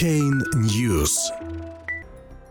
[0.00, 1.12] Chain News.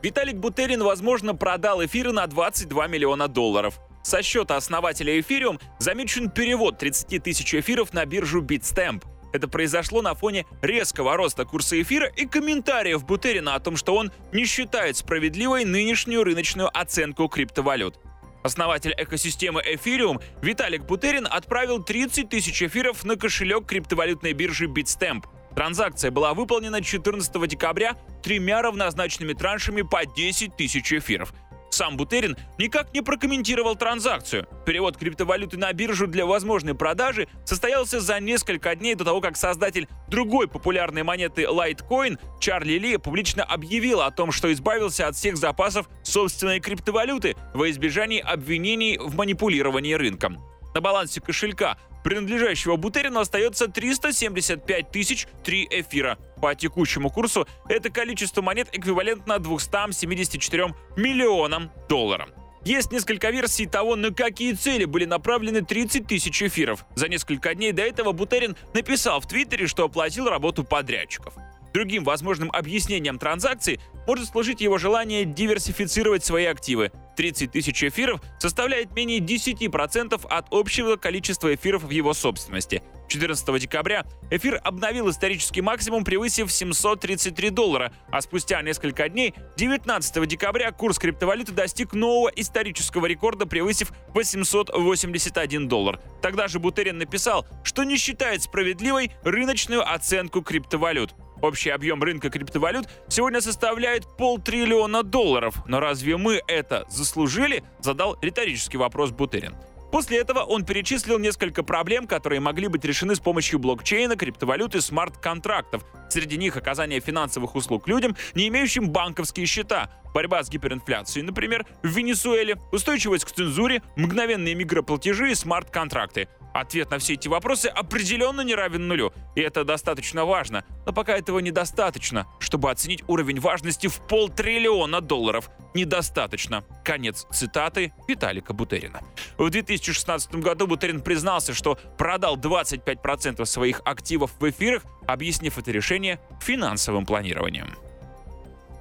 [0.03, 3.79] Виталик Бутерин, возможно, продал эфиры на 22 миллиона долларов.
[4.03, 9.03] Со счета основателя Эфириум замечен перевод 30 тысяч эфиров на биржу Bitstamp.
[9.33, 14.11] Это произошло на фоне резкого роста курса эфира и комментариев Бутерина о том, что он
[14.31, 17.99] не считает справедливой нынешнюю рыночную оценку криптовалют.
[18.43, 25.23] Основатель экосистемы Ethereum Виталик Бутерин отправил 30 тысяч эфиров на кошелек криптовалютной биржи Bitstamp.
[25.55, 31.33] Транзакция была выполнена 14 декабря тремя равнозначными траншами по 10 тысяч эфиров.
[31.69, 34.47] Сам Бутерин никак не прокомментировал транзакцию.
[34.65, 39.87] Перевод криптовалюты на биржу для возможной продажи состоялся за несколько дней до того, как создатель
[40.07, 45.87] другой популярной монеты Litecoin Чарли Ли публично объявил о том, что избавился от всех запасов
[46.03, 50.39] собственной криптовалюты во избежании обвинений в манипулировании рынком.
[50.73, 56.17] На балансе кошелька принадлежащего Бутерину остается 375 тысяч 3 эфира.
[56.41, 62.29] По текущему курсу это количество монет эквивалентно 274 миллионам долларов.
[62.65, 66.85] Есть несколько версий того, на какие цели были направлены 30 тысяч эфиров.
[66.95, 71.33] За несколько дней до этого Бутерин написал в Твиттере, что оплатил работу подрядчиков.
[71.73, 76.91] Другим возможным объяснением транзакции может служить его желание диверсифицировать свои активы.
[77.19, 82.81] 30 тысяч эфиров составляет менее 10% от общего количества эфиров в его собственности.
[83.09, 90.71] 14 декабря эфир обновил исторический максимум, превысив 733 доллара, а спустя несколько дней, 19 декабря,
[90.71, 95.99] курс криптовалюты достиг нового исторического рекорда, превысив 881 доллар.
[96.21, 101.13] Тогда же Бутерин написал, что не считает справедливой рыночную оценку криптовалют.
[101.41, 105.55] Общий объем рынка криптовалют сегодня составляет полтриллиона долларов.
[105.67, 107.63] Но разве мы это заслужили?
[107.79, 109.55] Задал риторический вопрос Бутерин.
[109.91, 115.83] После этого он перечислил несколько проблем, которые могли быть решены с помощью блокчейна, криптовалюты, смарт-контрактов.
[116.09, 121.87] Среди них оказание финансовых услуг людям, не имеющим банковские счета, борьба с гиперинфляцией, например, в
[121.87, 126.27] Венесуэле, устойчивость к цензуре, мгновенные микроплатежи и смарт-контракты.
[126.53, 130.63] Ответ на все эти вопросы определенно не равен нулю, и это достаточно важно.
[130.85, 135.49] Но пока этого недостаточно, чтобы оценить уровень важности в полтриллиона долларов.
[135.73, 136.63] Недостаточно.
[136.83, 139.01] Конец цитаты Виталика Бутерина.
[139.37, 146.19] В 2016 году Бутерин признался, что продал 25% своих активов в эфирах, объяснив это решение
[146.41, 147.75] финансовым планированием.